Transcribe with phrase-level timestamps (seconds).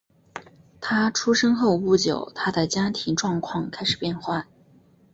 [0.79, 4.47] 他出生后不久他的家庭状况开始变坏。